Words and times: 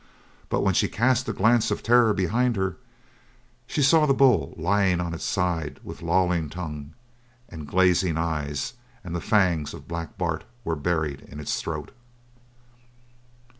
But 0.49 0.61
when 0.61 0.73
she 0.73 0.87
cast 0.87 1.29
a 1.29 1.31
glance 1.31 1.69
of 1.69 1.83
terror 1.83 2.11
behind 2.11 2.55
her 2.55 2.75
she 3.67 3.83
saw 3.83 4.07
the 4.07 4.15
bull 4.15 4.55
lying 4.57 4.99
on 4.99 5.13
its 5.13 5.23
side 5.23 5.79
with 5.83 6.01
lolling 6.01 6.49
tongue 6.49 6.95
and 7.49 7.67
glazing 7.67 8.17
eyes 8.17 8.73
and 9.03 9.13
the 9.15 9.21
fangs 9.21 9.75
of 9.75 9.87
Black 9.87 10.17
Dart 10.17 10.43
were 10.63 10.75
buried 10.75 11.21
in 11.27 11.39
its 11.39 11.61
throat. 11.61 11.91